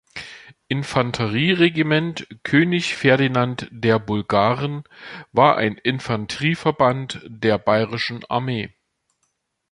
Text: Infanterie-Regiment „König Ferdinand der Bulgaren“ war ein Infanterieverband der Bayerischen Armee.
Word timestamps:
Infanterie-Regiment 0.67 2.25
„König 2.41 2.95
Ferdinand 2.95 3.67
der 3.69 3.99
Bulgaren“ 3.99 4.83
war 5.31 5.57
ein 5.57 5.77
Infanterieverband 5.77 7.21
der 7.27 7.59
Bayerischen 7.59 8.25
Armee. 8.27 8.73